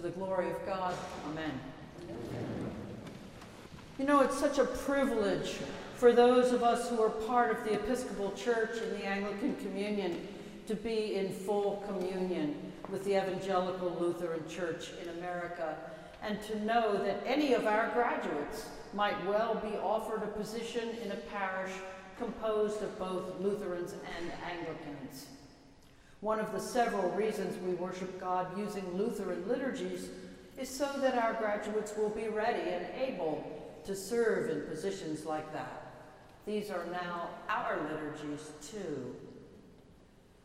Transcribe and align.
For 0.00 0.06
the 0.06 0.12
glory 0.14 0.50
of 0.50 0.64
God, 0.64 0.94
amen. 1.28 1.60
You 3.98 4.06
know, 4.06 4.20
it's 4.20 4.38
such 4.38 4.56
a 4.56 4.64
privilege 4.64 5.58
for 5.94 6.10
those 6.10 6.52
of 6.52 6.62
us 6.62 6.88
who 6.88 7.02
are 7.02 7.10
part 7.10 7.50
of 7.50 7.64
the 7.64 7.74
Episcopal 7.74 8.32
Church 8.32 8.78
and 8.82 8.98
the 8.98 9.04
Anglican 9.04 9.56
Communion 9.56 10.26
to 10.68 10.74
be 10.74 11.16
in 11.16 11.30
full 11.30 11.84
communion 11.86 12.72
with 12.88 13.04
the 13.04 13.10
Evangelical 13.10 13.94
Lutheran 14.00 14.48
Church 14.48 14.92
in 15.02 15.18
America 15.18 15.76
and 16.22 16.42
to 16.44 16.58
know 16.64 16.96
that 17.04 17.22
any 17.26 17.52
of 17.52 17.66
our 17.66 17.90
graduates 17.90 18.70
might 18.94 19.22
well 19.26 19.56
be 19.56 19.76
offered 19.76 20.22
a 20.22 20.28
position 20.28 20.96
in 21.04 21.12
a 21.12 21.16
parish 21.16 21.72
composed 22.16 22.82
of 22.82 22.98
both 22.98 23.38
Lutherans 23.38 23.92
and 23.92 24.32
Anglicans. 24.50 25.26
One 26.20 26.38
of 26.38 26.52
the 26.52 26.60
several 26.60 27.10
reasons 27.12 27.56
we 27.62 27.74
worship 27.74 28.20
God 28.20 28.58
using 28.58 28.84
Lutheran 28.94 29.48
liturgies 29.48 30.10
is 30.58 30.68
so 30.68 30.90
that 30.98 31.16
our 31.16 31.32
graduates 31.34 31.94
will 31.96 32.10
be 32.10 32.28
ready 32.28 32.70
and 32.70 32.86
able 32.94 33.42
to 33.84 33.96
serve 33.96 34.50
in 34.50 34.62
positions 34.62 35.24
like 35.24 35.50
that. 35.54 35.92
These 36.44 36.70
are 36.70 36.84
now 36.86 37.30
our 37.48 37.80
liturgies 37.90 38.50
too. 38.70 39.16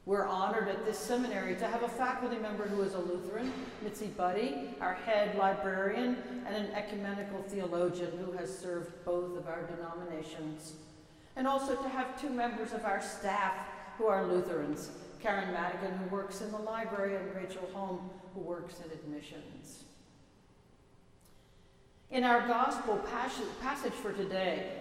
We're 0.05 0.27
honored 0.27 0.69
at 0.69 0.85
this 0.85 0.99
seminary 0.99 1.55
to 1.55 1.67
have 1.67 1.83
a 1.83 1.89
faculty 1.89 2.37
member 2.37 2.67
who 2.67 2.83
is 2.83 2.93
a 2.93 2.99
Lutheran, 2.99 3.51
Mitzi 3.83 4.13
Budde, 4.17 4.79
our 4.79 4.93
head 4.93 5.35
librarian, 5.35 6.15
and 6.45 6.55
an 6.55 6.71
ecumenical 6.73 7.41
theologian 7.41 8.11
who 8.23 8.31
has 8.33 8.55
served 8.55 8.91
both 9.03 9.35
of 9.35 9.47
our 9.47 9.63
denominations. 9.63 10.73
And 11.35 11.47
also 11.47 11.75
to 11.75 11.89
have 11.89 12.21
two 12.21 12.29
members 12.29 12.71
of 12.71 12.85
our 12.85 13.01
staff 13.01 13.55
who 13.97 14.07
are 14.07 14.25
Lutherans, 14.25 14.91
Karen 15.21 15.51
Madigan, 15.53 15.97
who 15.97 16.15
works 16.15 16.41
in 16.41 16.51
the 16.51 16.57
library, 16.57 17.15
and 17.15 17.35
Rachel 17.35 17.67
Holm, 17.73 18.09
who 18.33 18.41
works 18.41 18.75
in 18.79 18.91
admissions. 18.91 19.83
In 22.11 22.23
our 22.23 22.47
gospel 22.47 22.97
passage 23.61 23.93
for 23.93 24.13
today, 24.13 24.71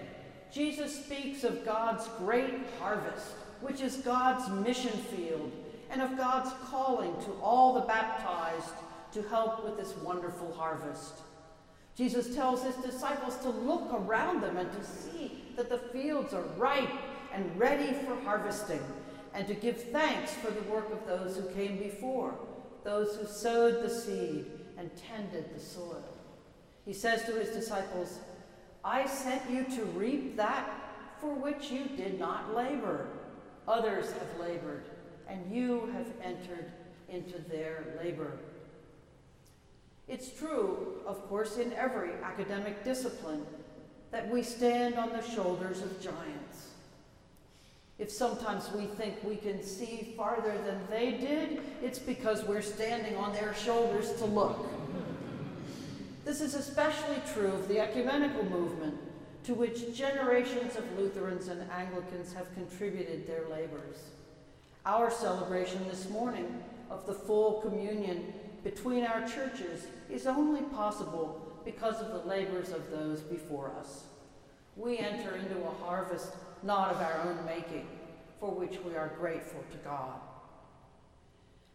Jesus 0.52 1.05
speaks 1.05 1.44
of 1.44 1.64
God's 1.64 2.08
great 2.19 2.55
harvest 2.78 3.34
which 3.64 3.80
is 3.80 3.97
God's 3.97 4.48
mission 4.66 4.91
field, 4.91 5.50
and 5.91 6.02
of 6.02 6.19
God's 6.19 6.50
calling 6.67 7.14
to 7.22 7.33
all 7.42 7.72
the 7.72 7.80
baptized 7.80 8.74
to 9.12 9.22
help 9.22 9.64
with 9.64 9.78
this 9.78 9.96
wonderful 9.98 10.52
harvest. 10.52 11.14
Jesus 11.96 12.34
tells 12.34 12.62
his 12.62 12.74
disciples 12.77 13.39
to 13.39 13.48
look 13.48 13.91
around 13.91 14.42
them 14.42 14.58
and 14.58 14.70
to 14.72 14.84
see 14.84 15.44
that 15.56 15.70
the 15.70 15.78
fields 15.78 16.34
are 16.34 16.42
ripe 16.58 16.91
and 17.33 17.58
ready 17.58 17.94
for 18.05 18.20
harvesting, 18.22 18.83
and 19.34 19.48
to 19.48 19.54
give 19.54 19.82
thanks 19.90 20.32
for 20.32 20.50
the 20.50 20.62
work 20.62 20.92
of 20.92 21.06
those 21.06 21.36
who 21.36 21.48
came 21.54 21.77
before, 21.77 22.34
those 22.84 23.16
who 23.16 23.27
sowed 23.27 23.82
the 23.82 23.90
seed 23.90 24.46
and 24.78 24.90
tended 24.96 25.54
the 25.54 25.60
soil. 25.60 26.04
He 26.84 26.92
says 26.92 27.24
to 27.24 27.32
his 27.32 27.50
disciples, 27.50 28.20
I 28.84 29.06
sent 29.06 29.50
you 29.50 29.64
to 29.77 29.84
reap 29.86 30.36
that 30.36 30.70
for 31.20 31.34
which 31.34 31.70
you 31.70 31.86
did 31.96 32.18
not 32.20 32.55
labor. 32.55 33.08
Others 33.66 34.12
have 34.12 34.40
labored, 34.40 34.84
and 35.27 35.50
you 35.50 35.90
have 35.94 36.06
entered 36.22 36.70
into 37.08 37.38
their 37.48 37.98
labor. 38.02 38.32
It's 40.06 40.30
true, 40.30 41.00
of 41.06 41.27
course, 41.28 41.56
in 41.56 41.72
every 41.72 42.10
academic 42.22 42.84
discipline 42.84 43.46
that 44.10 44.30
we 44.30 44.42
stand 44.42 44.96
on 44.96 45.08
the 45.08 45.22
shoulders 45.22 45.80
of 45.80 46.00
giants. 46.00 46.73
If 47.98 48.11
sometimes 48.11 48.73
we 48.73 48.87
think 48.87 49.23
we 49.23 49.37
can 49.37 49.62
see 49.62 50.14
farther 50.17 50.59
than 50.67 50.81
they 50.91 51.12
did, 51.12 51.61
it's 51.83 51.98
because 51.98 52.42
we're 52.45 52.61
standing 52.61 53.17
on 53.17 53.33
their 53.33 53.55
shoulders 53.55 54.12
to 54.14 54.25
look. 54.25 54.67
This 56.25 56.41
is 56.41 56.55
especially 56.55 57.19
true 57.33 57.53
of 57.53 57.69
the 57.69 57.78
ecumenical 57.78 58.45
movement, 58.47 58.97
to 59.45 59.55
which 59.55 59.95
generations 59.95 60.75
of 60.75 60.98
Lutherans 60.98 61.48
and 61.48 61.70
Anglicans 61.70 62.33
have 62.33 62.53
contributed 62.55 63.29
their 63.29 63.46
labors. 63.48 63.98
Our 64.86 65.11
celebration 65.11 65.86
this 65.89 66.08
morning 66.11 66.63
of 66.91 67.07
the 67.07 67.14
full 67.14 67.61
communion 67.61 68.33
between 68.64 69.05
our 69.05 69.20
churches 69.29 69.86
is 70.11 70.27
only 70.27 70.63
possible 70.63 71.61
because 71.64 72.01
of 72.01 72.08
the 72.08 72.29
labors 72.29 72.70
of 72.70 72.91
those 72.91 73.20
before 73.20 73.73
us. 73.79 74.05
We 74.77 74.98
enter 74.98 75.36
into 75.36 75.63
a 75.63 75.85
harvest 75.85 76.33
not 76.64 76.91
of 76.91 77.01
our 77.01 77.20
own 77.29 77.45
making, 77.45 77.86
for 78.41 78.51
which 78.51 78.79
we 78.85 78.97
are 78.97 79.13
grateful 79.19 79.63
to 79.70 79.77
God. 79.79 80.19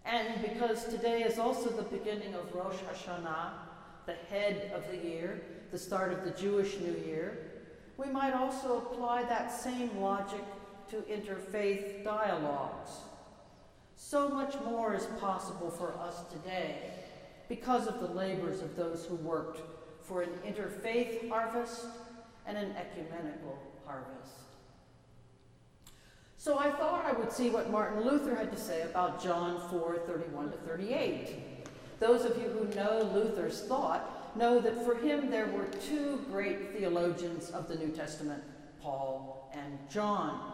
And 0.06 0.42
because 0.42 0.86
today 0.86 1.22
is 1.22 1.38
also 1.38 1.70
the 1.70 1.84
beginning 1.84 2.34
of 2.34 2.54
Rosh 2.54 2.76
Hashanah, 2.92 3.52
the 4.08 4.16
head 4.30 4.72
of 4.74 4.90
the 4.90 4.98
year, 4.98 5.42
the 5.72 5.78
start 5.78 6.12
of 6.12 6.24
the 6.24 6.32
Jewish 6.32 6.80
New 6.80 6.96
Year, 7.06 7.52
we 7.98 8.08
might 8.08 8.34
also 8.34 8.78
apply 8.78 9.24
that 9.24 9.52
same 9.52 9.96
logic 10.00 10.44
to 10.90 10.98
interfaith 11.02 12.04
dialogues. 12.04 12.92
So 13.96 14.30
much 14.30 14.56
more 14.66 14.96
is 14.96 15.06
possible 15.20 15.70
for 15.70 15.94
us 16.00 16.24
today 16.32 16.78
because 17.48 17.86
of 17.86 18.00
the 18.00 18.08
labors 18.08 18.62
of 18.62 18.76
those 18.76 19.06
who 19.06 19.16
worked 19.16 19.62
for 20.02 20.24
an 20.24 20.30
interfaith 20.48 21.30
harvest 21.30 21.86
and 22.48 22.58
an 22.58 22.74
ecumenical 22.78 23.60
harvest. 23.86 24.49
So 26.40 26.58
I 26.58 26.72
thought 26.72 27.06
I 27.06 27.12
would 27.12 27.34
see 27.34 27.50
what 27.50 27.70
Martin 27.70 28.06
Luther 28.06 28.34
had 28.34 28.50
to 28.54 28.58
say 28.58 28.84
about 28.84 29.22
John 29.22 29.60
4 29.70 29.98
31 30.08 30.52
to 30.52 30.58
38. 30.60 31.36
Those 32.00 32.24
of 32.24 32.38
you 32.38 32.48
who 32.48 32.74
know 32.74 33.12
Luther's 33.14 33.64
thought 33.64 34.38
know 34.38 34.62
that 34.62 34.86
for 34.86 34.96
him 34.96 35.30
there 35.30 35.48
were 35.48 35.66
two 35.86 36.24
great 36.32 36.72
theologians 36.72 37.50
of 37.50 37.68
the 37.68 37.76
New 37.76 37.90
Testament, 37.90 38.42
Paul 38.82 39.52
and 39.54 39.78
John. 39.90 40.54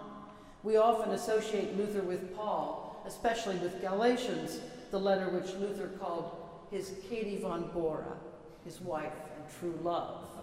We 0.64 0.78
often 0.78 1.12
associate 1.12 1.78
Luther 1.78 2.02
with 2.02 2.36
Paul, 2.36 3.04
especially 3.06 3.58
with 3.58 3.80
Galatians, 3.80 4.62
the 4.90 5.00
letter 5.00 5.30
which 5.30 5.54
Luther 5.54 5.90
called 6.00 6.36
his 6.72 6.94
Katie 7.08 7.38
von 7.38 7.70
Bora, 7.72 8.18
his 8.64 8.82
wife 8.82 9.14
and 9.36 9.46
true 9.60 9.80
love. 9.84 10.35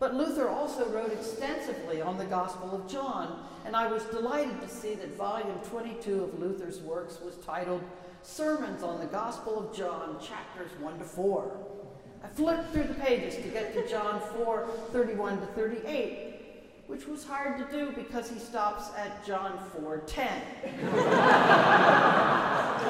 But 0.00 0.14
Luther 0.14 0.48
also 0.48 0.88
wrote 0.88 1.12
extensively 1.12 2.00
on 2.00 2.16
the 2.16 2.24
Gospel 2.24 2.74
of 2.74 2.90
John, 2.90 3.44
and 3.66 3.76
I 3.76 3.86
was 3.86 4.02
delighted 4.04 4.58
to 4.62 4.68
see 4.68 4.94
that 4.94 5.14
volume 5.14 5.58
22 5.68 6.24
of 6.24 6.40
Luther's 6.40 6.80
works 6.80 7.20
was 7.20 7.36
titled 7.44 7.82
Sermons 8.22 8.82
on 8.82 8.98
the 8.98 9.06
Gospel 9.06 9.58
of 9.58 9.76
John, 9.76 10.16
chapters 10.18 10.70
1 10.80 10.98
to 10.98 11.04
4. 11.04 11.66
I 12.24 12.28
flipped 12.28 12.72
through 12.72 12.84
the 12.84 12.94
pages 12.94 13.36
to 13.36 13.48
get 13.48 13.74
to 13.74 13.86
John 13.86 14.22
4 14.38 14.68
31 14.90 15.40
to 15.40 15.46
38, 15.48 16.40
which 16.86 17.06
was 17.06 17.22
hard 17.22 17.58
to 17.58 17.64
do 17.70 17.92
because 17.92 18.30
he 18.30 18.38
stops 18.38 18.96
at 18.96 19.22
John 19.26 19.58
4 19.82 19.98
10. 20.06 20.42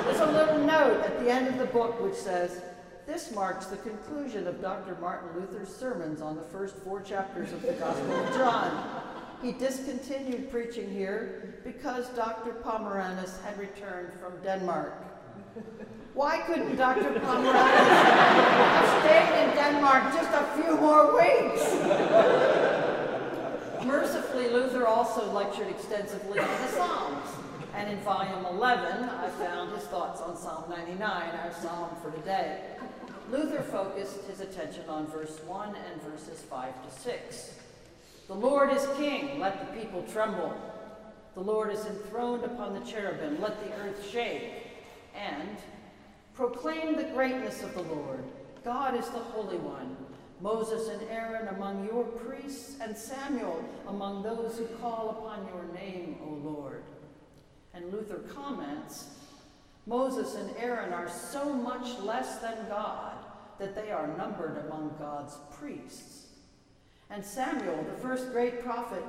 There's 0.04 0.20
a 0.20 0.30
little 0.32 0.58
note 0.64 1.02
at 1.04 1.18
the 1.18 1.28
end 1.28 1.48
of 1.48 1.58
the 1.58 1.66
book 1.66 2.00
which 2.00 2.14
says, 2.14 2.62
This 3.10 3.32
marks 3.32 3.66
the 3.66 3.76
conclusion 3.78 4.46
of 4.46 4.62
Dr. 4.62 4.96
Martin 5.00 5.30
Luther's 5.34 5.74
sermons 5.74 6.22
on 6.22 6.36
the 6.36 6.42
first 6.42 6.76
four 6.76 7.02
chapters 7.02 7.52
of 7.52 7.60
the 7.60 7.72
Gospel 7.72 8.12
of 8.12 8.32
John. 8.34 9.02
He 9.42 9.50
discontinued 9.50 10.48
preaching 10.48 10.88
here 10.88 11.60
because 11.64 12.08
Dr. 12.10 12.52
Pomeranus 12.52 13.40
had 13.44 13.58
returned 13.58 14.12
from 14.20 14.34
Denmark. 14.44 14.94
Why 16.14 16.38
couldn't 16.46 16.76
Dr. 16.76 17.18
Pomeranus 17.18 18.04
have 18.06 19.02
stayed 19.02 19.42
in 19.42 19.56
Denmark 19.56 20.14
just 20.14 20.30
a 20.32 20.44
few 20.62 20.76
more 20.76 21.12
weeks? 21.12 21.64
Mercifully, 23.84 24.50
Luther 24.50 24.86
also 24.86 25.32
lectured 25.32 25.66
extensively 25.66 26.38
on 26.38 26.46
the 26.46 26.68
Psalms. 26.68 27.28
And 27.74 27.90
in 27.90 27.98
volume 28.00 28.44
11, 28.46 29.08
I 29.08 29.28
found 29.30 29.72
his 29.72 29.84
thoughts 29.84 30.20
on 30.20 30.36
Psalm 30.36 30.64
99, 30.68 31.00
our 31.34 31.52
psalm 31.60 31.90
for 32.02 32.10
today. 32.10 32.60
Luther 33.30 33.62
focused 33.62 34.24
his 34.24 34.40
attention 34.40 34.88
on 34.88 35.06
verse 35.06 35.38
1 35.46 35.68
and 35.68 36.02
verses 36.02 36.40
5 36.42 36.74
to 36.84 37.00
6. 37.00 37.54
The 38.26 38.34
Lord 38.34 38.72
is 38.72 38.86
king, 38.96 39.38
let 39.40 39.60
the 39.60 39.80
people 39.80 40.04
tremble. 40.12 40.54
The 41.34 41.40
Lord 41.40 41.72
is 41.72 41.84
enthroned 41.86 42.44
upon 42.44 42.74
the 42.74 42.80
cherubim, 42.80 43.40
let 43.40 43.64
the 43.64 43.74
earth 43.76 44.10
shake. 44.10 44.52
And 45.14 45.56
Proclaim 46.40 46.96
the 46.96 47.04
greatness 47.04 47.62
of 47.62 47.74
the 47.74 47.82
Lord. 47.82 48.24
God 48.64 48.98
is 48.98 49.06
the 49.10 49.18
Holy 49.18 49.58
One. 49.58 49.94
Moses 50.40 50.88
and 50.88 51.02
Aaron 51.10 51.48
among 51.48 51.84
your 51.84 52.02
priests, 52.02 52.76
and 52.80 52.96
Samuel 52.96 53.62
among 53.86 54.22
those 54.22 54.56
who 54.56 54.64
call 54.78 55.10
upon 55.10 55.46
your 55.48 55.70
name, 55.74 56.16
O 56.24 56.30
Lord. 56.30 56.82
And 57.74 57.92
Luther 57.92 58.20
comments 58.34 59.08
Moses 59.90 60.36
and 60.36 60.48
Aaron 60.56 60.92
are 60.92 61.08
so 61.08 61.52
much 61.52 61.98
less 61.98 62.38
than 62.38 62.68
God 62.68 63.16
that 63.58 63.74
they 63.74 63.90
are 63.90 64.16
numbered 64.16 64.64
among 64.64 64.94
God's 65.00 65.36
priests. 65.50 66.28
And 67.10 67.24
Samuel, 67.24 67.82
the 67.82 68.00
first 68.00 68.30
great 68.30 68.62
prophet, 68.62 69.02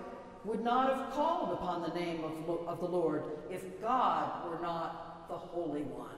would 0.43 0.63
not 0.63 0.91
have 0.91 1.13
called 1.13 1.53
upon 1.53 1.83
the 1.83 1.99
name 1.99 2.23
of, 2.23 2.67
of 2.67 2.79
the 2.79 2.87
Lord 2.87 3.25
if 3.51 3.79
God 3.79 4.49
were 4.49 4.59
not 4.59 5.27
the 5.29 5.37
Holy 5.37 5.83
One. 5.83 6.15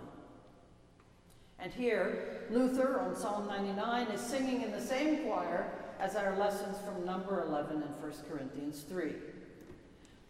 And 1.59 1.73
here, 1.73 2.45
Luther 2.49 3.01
on 3.01 3.17
Psalm 3.17 3.47
99 3.47 4.07
is 4.07 4.21
singing 4.21 4.61
in 4.61 4.71
the 4.71 4.79
same 4.79 5.25
choir 5.25 5.73
as 5.99 6.15
our 6.15 6.37
lessons 6.37 6.77
from 6.85 7.05
number 7.05 7.43
11 7.45 7.75
in 7.75 7.81
1 7.81 8.13
Corinthians 8.31 8.83
3. 8.83 9.11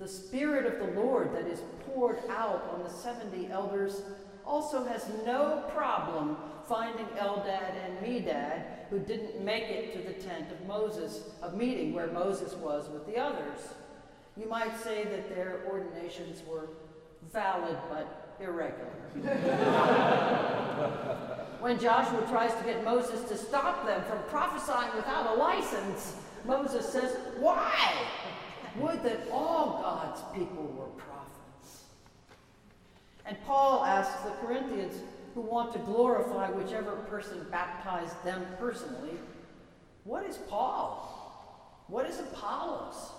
The 0.03 0.09
Spirit 0.09 0.65
of 0.65 0.79
the 0.79 1.00
Lord 1.00 1.33
that 1.33 1.47
is 1.47 1.61
poured 1.85 2.19
out 2.29 2.69
on 2.73 2.83
the 2.83 2.89
70 2.89 3.47
elders 3.50 4.01
also 4.45 4.83
has 4.83 5.07
no 5.25 5.63
problem 5.73 6.35
finding 6.67 7.05
Eldad 7.17 7.73
and 7.85 7.97
Medad, 8.00 8.63
who 8.89 9.00
didn't 9.00 9.45
make 9.45 9.63
it 9.63 9.94
to 9.94 10.00
the 10.05 10.11
tent 10.21 10.51
of 10.51 10.67
Moses, 10.67 11.29
of 11.41 11.55
meeting 11.55 11.94
where 11.94 12.07
Moses 12.07 12.53
was 12.55 12.89
with 12.89 13.07
the 13.07 13.17
others. 13.17 13.59
You 14.35 14.50
might 14.50 14.77
say 14.77 15.05
that 15.05 15.33
their 15.33 15.61
ordinations 15.69 16.41
were 16.45 16.67
valid 17.31 17.77
but 17.89 18.35
irregular. 18.41 18.91
when 21.61 21.79
Joshua 21.79 22.27
tries 22.29 22.53
to 22.55 22.63
get 22.65 22.83
Moses 22.83 23.23
to 23.29 23.38
stop 23.38 23.85
them 23.85 24.03
from 24.03 24.21
prophesying 24.23 24.94
without 24.97 25.33
a 25.33 25.39
license, 25.39 26.17
Moses 26.45 26.91
says, 26.91 27.15
Why? 27.39 27.94
Would 28.77 29.03
that 29.03 29.19
all 29.31 29.52
God's 30.13 30.38
people 30.38 30.63
were 30.77 30.86
prophets. 31.01 31.86
And 33.25 33.38
Paul 33.45 33.83
asks 33.83 34.21
the 34.24 34.31
Corinthians, 34.45 35.01
who 35.33 35.42
want 35.42 35.74
to 35.74 35.80
glorify 35.80 36.51
whichever 36.51 36.98
person 37.10 37.48
baptized 37.50 38.24
them 38.24 38.45
personally, 38.60 39.18
what 40.04 40.24
is 40.25 40.38
Paul? 40.38 41.83
What 41.88 42.07
is 42.07 42.19
Apollos? 42.19 43.12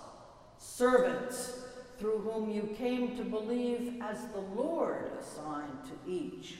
Servants 0.57 1.65
through 1.99 2.19
whom 2.19 2.49
you 2.49 2.73
came 2.77 3.17
to 3.17 3.23
believe 3.23 4.01
as 4.01 4.27
the 4.27 4.39
Lord 4.39 5.11
assigned 5.19 5.79
to 5.85 6.09
each. 6.09 6.59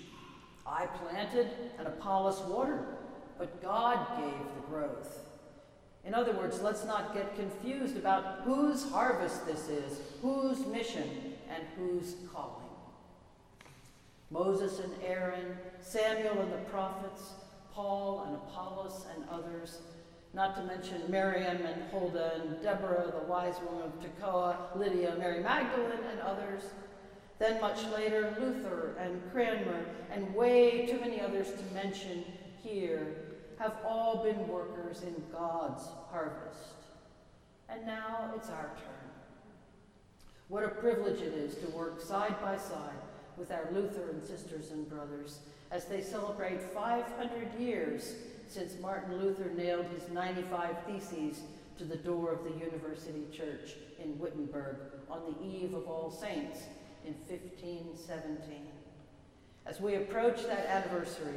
I 0.67 0.87
planted 0.87 1.47
and 1.77 1.87
Apollos 1.87 2.41
watered, 2.41 2.85
but 3.37 3.61
God 3.61 4.05
gave 4.17 4.39
the 4.55 4.67
growth. 4.67 5.19
In 6.05 6.13
other 6.13 6.33
words, 6.33 6.61
let's 6.61 6.85
not 6.85 7.13
get 7.13 7.35
confused 7.35 7.97
about 7.97 8.41
whose 8.43 8.89
harvest 8.91 9.45
this 9.47 9.69
is, 9.69 9.99
whose 10.21 10.65
mission, 10.67 11.33
and 11.49 11.63
whose 11.77 12.15
calling. 12.31 12.65
Moses 14.29 14.79
and 14.79 14.93
Aaron, 15.03 15.57
Samuel 15.81 16.41
and 16.41 16.53
the 16.53 16.57
prophets, 16.69 17.33
Paul 17.73 18.23
and 18.27 18.35
Apollos 18.35 19.05
and 19.15 19.23
others, 19.29 19.79
not 20.33 20.55
to 20.55 20.63
mention 20.63 21.01
Miriam 21.09 21.57
and 21.65 21.83
Huldah 21.91 22.41
and 22.41 22.61
Deborah, 22.61 23.11
the 23.11 23.25
wise 23.27 23.55
woman 23.65 23.83
of 23.83 23.93
Tekoa, 24.01 24.57
Lydia, 24.75 25.15
Mary 25.17 25.41
Magdalene, 25.41 26.03
and 26.11 26.19
others. 26.19 26.63
Then 27.39 27.59
much 27.61 27.83
later, 27.95 28.35
Luther 28.39 28.95
and 28.99 29.21
Cranmer, 29.31 29.85
and 30.11 30.33
way 30.35 30.85
too 30.85 30.99
many 30.99 31.19
others 31.19 31.51
to 31.51 31.73
mention 31.73 32.23
here, 32.61 33.15
have 33.59 33.73
all 33.85 34.23
been 34.23 34.47
workers 34.47 35.03
in 35.03 35.15
God's 35.31 35.83
harvest. 36.11 36.75
And 37.69 37.85
now 37.85 38.31
it's 38.35 38.49
our 38.49 38.71
turn. 38.77 38.95
What 40.47 40.63
a 40.63 40.69
privilege 40.69 41.21
it 41.21 41.33
is 41.33 41.55
to 41.55 41.67
work 41.69 42.01
side 42.01 42.39
by 42.41 42.57
side 42.57 42.93
with 43.37 43.51
our 43.51 43.67
Lutheran 43.71 44.21
sisters 44.21 44.71
and 44.71 44.87
brothers 44.89 45.39
as 45.71 45.85
they 45.85 46.01
celebrate 46.01 46.61
500 46.61 47.59
years 47.59 48.15
since 48.47 48.79
Martin 48.79 49.17
Luther 49.19 49.49
nailed 49.55 49.87
his 49.87 50.07
95 50.09 50.75
Theses 50.85 51.41
to 51.77 51.83
the 51.83 51.95
door 51.95 52.31
of 52.31 52.43
the 52.43 52.59
University 52.63 53.25
Church 53.35 53.73
in 54.01 54.17
Wittenberg 54.19 54.77
on 55.09 55.21
the 55.25 55.45
eve 55.45 55.73
of 55.73 55.87
All 55.87 56.11
Saints 56.11 56.59
in 57.05 57.13
1517. 57.27 58.67
As 59.65 59.81
we 59.81 59.95
approach 59.95 60.43
that 60.43 60.67
anniversary, 60.67 61.35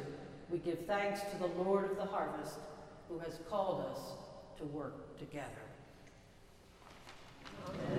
we 0.51 0.57
give 0.59 0.85
thanks 0.85 1.21
to 1.31 1.37
the 1.37 1.47
Lord 1.47 1.91
of 1.91 1.97
the 1.97 2.05
harvest 2.05 2.59
who 3.07 3.19
has 3.19 3.39
called 3.49 3.85
us 3.91 3.99
to 4.57 4.65
work 4.65 5.17
together. 5.17 5.45
Amen. 7.67 7.98